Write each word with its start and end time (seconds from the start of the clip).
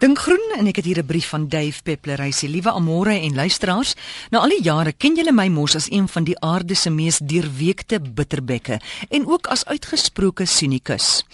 Dink 0.00 0.16
groen 0.24 0.54
en 0.56 0.64
ek 0.70 0.78
het 0.80 0.86
hier 0.88 0.98
'n 0.98 1.06
brief 1.06 1.28
van 1.28 1.48
Dave 1.48 1.82
Peppler. 1.82 2.20
Hy 2.20 2.32
sê: 2.32 2.48
"Liewe 2.48 2.70
Amore 2.70 3.20
en 3.20 3.34
luisteraars, 3.34 3.94
na 4.30 4.38
al 4.38 4.48
die 4.48 4.62
jare 4.62 4.92
ken 4.92 5.14
julle 5.14 5.32
my 5.32 5.48
mos 5.48 5.74
as 5.74 5.90
een 5.90 6.08
van 6.08 6.24
die 6.24 6.40
aarde 6.40 6.74
se 6.74 6.90
mees 6.90 7.18
deurweekte 7.18 8.00
bitterbekke 8.00 8.80
en 9.08 9.26
ook 9.26 9.46
as 9.46 9.64
uitgesproke 9.64 10.46
sinikus. 10.46 11.24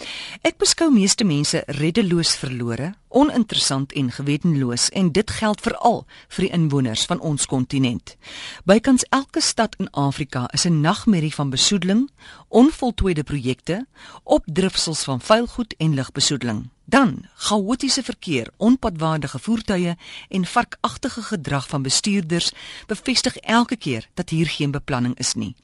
Ek 0.41 0.57
beskou 0.57 0.91
meeste 0.91 1.23
mense 1.23 1.63
reddeloos 1.65 2.35
verlore, 2.35 2.93
oninteressant 3.07 3.91
en 3.93 4.11
gewetenloos 4.11 4.89
en 4.89 5.11
dit 5.11 5.31
geld 5.31 5.61
veral 5.61 6.05
vir 6.27 6.45
die 6.45 6.53
inwoners 6.53 7.05
van 7.05 7.19
ons 7.19 7.45
kontinent. 7.45 8.17
Bykans 8.65 9.05
elke 9.09 9.41
stad 9.41 9.75
in 9.79 9.89
Afrika 9.91 10.49
is 10.53 10.65
'n 10.65 10.81
nagmerrie 10.81 11.33
van 11.33 11.49
besoedeling, 11.49 12.09
onvoltooide 12.47 13.23
projekte, 13.23 13.87
opdrifsels 14.23 15.03
van 15.03 15.21
vuilgoed 15.21 15.75
en 15.77 15.93
lugbesoedeling." 15.93 16.76
Dan 16.89 17.25
chaotiese 17.35 18.03
verkeer, 18.03 18.47
onpadwaardige 18.57 19.39
voertuie 19.39 19.97
en 20.29 20.45
varkagtige 20.45 21.21
gedrag 21.21 21.67
van 21.67 21.81
bestuurders 21.81 22.51
bevestig 22.85 23.37
elke 23.37 23.75
keer 23.75 24.07
dat 24.13 24.29
hier 24.29 24.47
geen 24.47 24.71
beplanning 24.71 25.17
is 25.17 25.33
nie. 25.33 25.55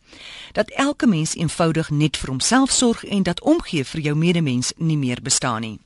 Dat 0.51 0.69
elke 0.69 1.07
mens 1.07 1.35
eenvoudig 1.35 1.89
net 1.89 2.17
vir 2.17 2.29
homself 2.29 2.71
sorg 2.71 3.05
en 3.05 3.23
dat 3.23 3.41
omgee 3.41 3.85
vir 3.85 4.01
jou 4.01 4.15
medemens 4.15 4.73
nie 4.77 4.97
meer 4.97 5.21
bestaan 5.21 5.61
nie. 5.61 5.79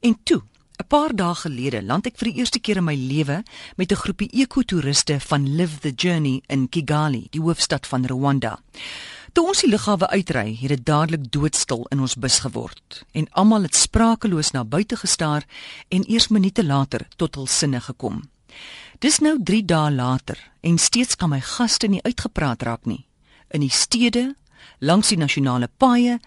En 0.00 0.18
toe, 0.22 0.42
'n 0.82 0.86
paar 0.88 1.14
dae 1.14 1.34
gelede, 1.34 1.82
land 1.82 2.06
ek 2.06 2.18
vir 2.18 2.28
die 2.28 2.38
eerste 2.38 2.58
keer 2.58 2.76
in 2.76 2.84
my 2.84 2.94
lewe 2.94 3.42
met 3.76 3.92
'n 3.92 3.96
groepie 3.96 4.30
ekotoeriste 4.30 5.20
van 5.20 5.54
Live 5.56 5.78
the 5.78 5.92
Journey 5.96 6.42
in 6.46 6.68
Kigali, 6.68 7.26
die 7.30 7.40
hoofstad 7.40 7.86
van 7.86 8.06
Rwanda. 8.06 8.60
Toe 9.34 9.48
ons 9.50 9.64
die 9.64 9.68
lughawe 9.72 10.06
uitry, 10.14 10.52
het 10.60 10.70
dit 10.70 10.82
dadelik 10.86 11.24
doodstil 11.34 11.80
in 11.90 12.04
ons 12.06 12.12
bus 12.14 12.36
geword 12.44 13.00
en 13.18 13.24
almal 13.40 13.64
het 13.66 13.74
sprakeloos 13.74 14.52
na 14.54 14.62
buite 14.62 14.94
gestaar 15.00 15.42
en 15.90 16.04
eers 16.06 16.28
minute 16.30 16.62
later 16.62 17.02
tot 17.18 17.34
hul 17.34 17.48
sinne 17.50 17.80
gekom. 17.82 18.20
Dis 19.02 19.18
nou 19.18 19.34
3 19.42 19.64
dae 19.66 19.90
later 19.90 20.38
en 20.62 20.78
steeds 20.78 21.18
kan 21.18 21.34
my 21.34 21.40
gaste 21.42 21.90
nie 21.90 22.02
uitgepraat 22.06 22.62
raak 22.62 22.86
nie. 22.86 23.08
In 23.50 23.66
die 23.66 23.74
stede, 23.74 24.36
langs 24.78 25.10
die 25.10 25.18
nasionale 25.18 25.66
paaie, 25.82 26.20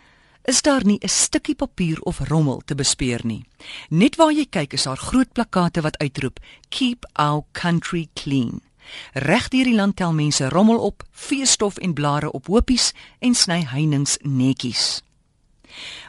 is 0.43 0.61
daar 0.61 0.83
nie 0.83 0.99
'n 0.99 1.07
stukkie 1.07 1.55
papier 1.55 2.01
of 2.01 2.19
rommel 2.27 2.61
te 2.65 2.75
bespeer 2.75 3.21
nie. 3.23 3.45
Net 3.89 4.15
waar 4.15 4.33
jy 4.33 4.45
kyk 4.49 4.73
is 4.73 4.83
daar 4.83 4.97
groot 4.97 5.31
plakate 5.31 5.81
wat 5.81 5.97
uitroep: 5.97 6.39
Keep 6.69 7.05
our 7.13 7.43
country 7.53 8.09
clean. 8.13 8.66
Regdeur 9.13 9.63
die 9.63 9.75
land 9.75 9.95
tel 9.95 10.13
mense 10.13 10.49
rommel 10.49 10.79
op, 10.79 11.03
veestof 11.11 11.77
en 11.77 11.93
blare 11.93 12.31
op 12.31 12.47
hopies 12.47 12.93
en 13.19 13.35
sny 13.35 13.63
heininge 13.65 14.17
netjies. 14.21 15.01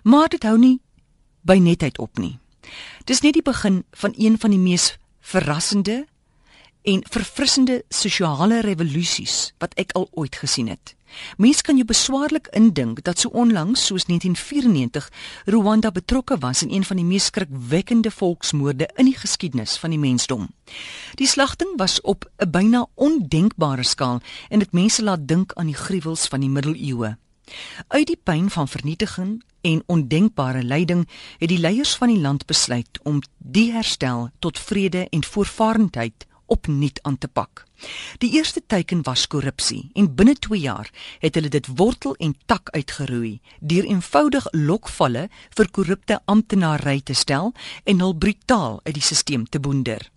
Maar 0.02 0.28
dit 0.28 0.42
hou 0.42 0.58
nie 0.58 0.78
by 1.42 1.58
netheid 1.58 1.98
op 1.98 2.18
nie. 2.18 2.38
Dis 3.04 3.20
net 3.24 3.32
die 3.38 3.42
begin 3.42 3.84
van 3.92 4.14
een 4.16 4.38
van 4.38 4.50
die 4.50 4.60
mees 4.60 4.96
verrassende 5.20 6.06
en 6.89 7.03
verfrissende 7.11 7.83
sosiale 7.89 8.62
revolusies 8.64 9.53
wat 9.61 9.75
ek 9.77 9.92
al 9.98 10.06
ooit 10.17 10.36
gesien 10.41 10.70
het. 10.72 10.95
Mens 11.36 11.61
kan 11.64 11.77
jou 11.77 11.84
beswaarlik 11.89 12.48
indink 12.56 13.03
dat 13.05 13.20
so 13.20 13.28
onlangs 13.28 13.84
soos 13.89 14.06
1994 14.08 15.08
Rwanda 15.53 15.91
betrokke 15.92 16.39
was 16.41 16.62
in 16.62 16.72
een 16.72 16.84
van 16.84 16.97
die 16.97 17.05
mees 17.05 17.28
skrikwekkende 17.28 18.11
volksmoorde 18.11 18.89
in 18.97 19.08
die 19.08 19.17
geskiedenis 19.17 19.77
van 19.77 19.92
die 19.92 20.00
mensdom. 20.00 20.48
Die 21.20 21.28
slagting 21.28 21.77
was 21.77 22.00
op 22.00 22.25
'n 22.36 22.50
byna 22.50 22.86
ondenkbare 22.95 23.84
skaal 23.84 24.20
en 24.48 24.58
dit 24.58 24.73
mense 24.73 25.02
laat 25.02 25.28
dink 25.28 25.52
aan 25.52 25.67
die 25.67 25.80
gruwels 25.84 26.27
van 26.27 26.41
die 26.41 26.50
middeleeue. 26.50 27.17
Uit 27.89 28.06
die 28.06 28.20
pyn 28.23 28.50
van 28.50 28.69
vernietiging 28.69 29.42
en 29.61 29.83
ondenkbare 29.86 30.62
lyding 30.62 31.08
het 31.39 31.48
die 31.48 31.58
leiers 31.58 31.97
van 31.97 32.08
die 32.08 32.20
land 32.20 32.47
besluit 32.47 33.00
om 33.02 33.20
die 33.39 33.73
herstel 33.73 34.30
tot 34.39 34.58
vrede 34.58 35.06
en 35.11 35.25
voorvarendheid 35.25 36.27
opnuut 36.48 36.98
aan 37.02 37.18
te 37.18 37.28
pak. 37.28 37.64
Die 38.18 38.32
eerste 38.34 38.62
teken 38.66 39.04
was 39.06 39.27
korrupsie 39.27 39.91
en 39.94 40.14
binne 40.14 40.34
2 40.34 40.60
jaar 40.60 40.90
het 41.22 41.34
hulle 41.38 41.48
dit 41.48 41.66
wortel 41.77 42.14
en 42.18 42.34
tak 42.46 42.70
uitgeroei 42.74 43.40
deur 43.61 43.84
eenvoudig 43.84 44.46
lokvalle 44.52 45.28
vir 45.56 45.70
korrupte 45.70 46.20
amptenare 46.24 47.02
te 47.02 47.14
stel 47.14 47.52
en 47.84 48.00
hul 48.00 48.17
brutaal 48.17 48.80
uit 48.84 48.95
die 48.95 49.02
stelsel 49.02 49.17
te 49.50 49.61
boender. 49.61 50.11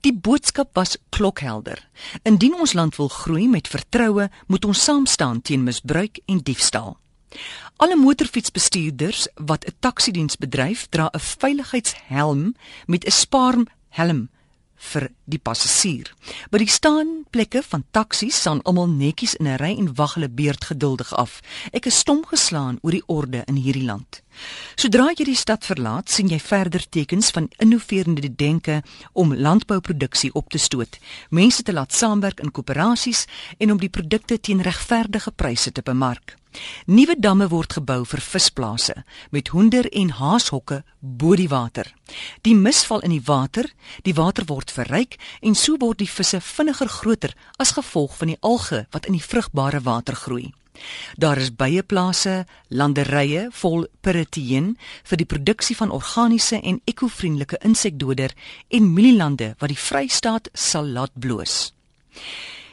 Die 0.00 0.12
boodskap 0.14 0.74
was 0.74 0.96
klokhelder. 1.14 1.88
Indien 2.22 2.54
ons 2.58 2.72
land 2.72 2.96
wil 2.96 3.08
groei 3.08 3.48
met 3.48 3.68
vertroue, 3.68 4.28
moet 4.46 4.64
ons 4.64 4.84
saam 4.84 5.06
staan 5.06 5.40
teen 5.40 5.62
misbruik 5.62 6.20
en 6.26 6.42
diefstal. 6.42 6.96
Alle 7.76 7.96
motorfietsbestuurders 7.96 9.28
wat 9.34 9.64
'n 9.66 9.74
taksiediens 9.80 10.36
bedryf, 10.36 10.86
dra 10.90 11.10
'n 11.12 11.18
veiligheidshelm 11.18 12.54
met 12.86 13.04
'n 13.04 13.10
spaarhelm 13.10 14.28
vir 14.82 15.08
die 15.24 15.38
passasier. 15.38 16.10
By 16.50 16.62
die 16.62 16.70
staanplekke 16.70 17.62
van 17.62 17.84
taksies 17.94 18.40
staan 18.42 18.62
almal 18.66 18.90
netjies 18.90 19.36
in 19.38 19.46
'n 19.46 19.58
ry 19.62 19.72
en 19.78 19.94
wag 19.94 20.14
hulle 20.14 20.28
beurt 20.28 20.64
geduldig 20.64 21.12
af. 21.14 21.40
Ek 21.72 21.86
is 21.86 21.98
stom 21.98 22.24
geslaan 22.26 22.78
oor 22.82 22.92
die 22.92 23.06
orde 23.06 23.44
in 23.46 23.56
hierdie 23.56 23.86
land. 23.86 24.21
Sodra 24.82 25.12
jy 25.14 25.28
die 25.28 25.38
stad 25.38 25.62
verlaat, 25.62 26.10
sien 26.10 26.26
jy 26.26 26.40
verder 26.42 26.82
tekens 26.90 27.28
van 27.30 27.44
innoverende 27.62 28.26
denke 28.34 28.80
om 29.14 29.30
landbouproduksie 29.30 30.32
op 30.34 30.48
te 30.50 30.58
stoot, 30.58 30.96
mense 31.30 31.62
te 31.62 31.70
laat 31.72 31.94
saamwerk 31.94 32.40
in 32.42 32.50
koöperasies 32.50 33.28
en 33.62 33.70
om 33.70 33.78
die 33.78 33.92
produkte 33.94 34.40
teen 34.40 34.58
regverdige 34.66 35.30
pryse 35.30 35.70
te 35.70 35.84
bemark. 35.86 36.34
Nuwe 36.90 37.14
damme 37.14 37.46
word 37.52 37.76
gebou 37.78 38.00
vir 38.10 38.24
visplase 38.26 38.96
met 39.30 39.52
hoender 39.54 39.86
en 39.86 40.10
haashokke 40.18 40.80
bo 40.98 41.38
die 41.38 41.46
water. 41.52 41.86
Die 42.42 42.56
mis 42.58 42.82
val 42.88 43.06
in 43.06 43.14
die 43.14 43.22
water, 43.28 43.68
die 44.02 44.16
water 44.18 44.48
word 44.50 44.74
verryk 44.74 45.14
en 45.42 45.54
so 45.54 45.78
word 45.78 46.02
die 46.02 46.10
visse 46.10 46.42
vinniger 46.42 46.90
groter 46.90 47.36
as 47.62 47.76
gevolg 47.78 48.18
van 48.18 48.34
die 48.34 48.40
alge 48.42 48.82
wat 48.90 49.06
in 49.06 49.14
die 49.14 49.22
vrugbare 49.28 49.84
water 49.86 50.18
groei. 50.18 50.50
Daar 51.16 51.38
is 51.38 51.52
byeplase, 51.54 52.46
landerye 52.68 53.48
vol 53.50 53.86
periteen 54.00 54.76
vir 55.04 55.20
die 55.20 55.28
produksie 55.28 55.76
van 55.76 55.90
organiese 55.90 56.60
en 56.60 56.80
ekovriendelike 56.84 57.60
insekdoder 57.64 58.32
en 58.68 58.92
mielielande 58.92 59.54
wat 59.58 59.68
die 59.68 59.78
Vrystaat 59.78 60.48
sal 60.52 60.86
laat 60.86 61.12
bloos. 61.14 61.74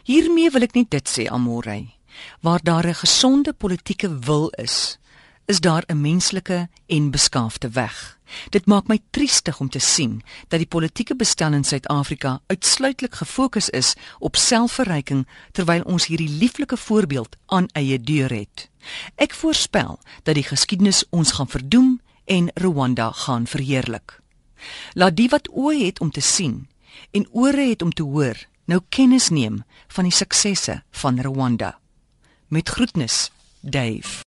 Hiermee 0.03 0.49
wil 0.49 0.65
ek 0.65 0.75
net 0.75 0.89
dit 0.89 1.09
sê, 1.09 1.27
Amorey. 1.29 1.95
Waar 2.41 2.63
daar 2.63 2.87
'n 2.87 3.01
gesonde 3.03 3.53
politieke 3.53 4.19
wil 4.19 4.49
is, 4.57 4.97
is 5.45 5.59
daar 5.59 5.83
'n 5.87 6.01
menslike 6.01 6.69
en 6.87 7.11
beskaafde 7.11 7.69
weg. 7.69 8.18
Dit 8.49 8.65
maak 8.65 8.87
my 8.87 8.99
triestig 9.11 9.59
om 9.59 9.69
te 9.69 9.79
sien 9.79 10.21
dat 10.47 10.59
die 10.59 10.67
politieke 10.67 11.15
bestel 11.15 11.53
in 11.53 11.63
Suid-Afrika 11.63 12.39
uitsluitlik 12.47 13.15
gefokus 13.21 13.69
is 13.69 13.95
op 14.19 14.35
selfverryking 14.35 15.25
terwyl 15.51 15.83
ons 15.85 16.09
hierdie 16.11 16.29
lieflike 16.29 16.77
voorbeeld 16.77 17.37
aan 17.45 17.67
eie 17.73 17.99
deur 17.99 18.33
het. 18.33 18.69
Ek 19.15 19.33
voorspel 19.33 19.99
dat 20.23 20.35
die 20.35 20.47
geskiedenis 20.47 21.03
ons 21.09 21.31
gaan 21.37 21.49
verdoem 21.49 21.99
en 22.25 22.51
Rwanda 22.53 23.11
gaan 23.11 23.47
verheerlik. 23.47 24.19
Laat 24.93 25.15
die 25.15 25.29
wat 25.29 25.49
oë 25.49 25.85
het 25.85 25.99
om 25.99 26.11
te 26.11 26.21
sien 26.21 26.67
en 27.11 27.27
ore 27.31 27.69
het 27.71 27.81
om 27.81 27.91
te 27.93 28.03
hoor, 28.03 28.37
nou 28.65 28.81
kennis 28.89 29.29
neem 29.29 29.63
van 29.87 30.09
die 30.09 30.15
suksesse 30.15 30.81
van 30.91 31.21
Rwanda. 31.21 31.77
Met 32.47 32.69
groetnis, 32.69 33.31
Dave. 33.61 34.23